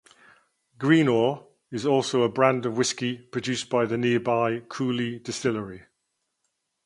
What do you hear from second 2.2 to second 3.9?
a brand of whiskey produced by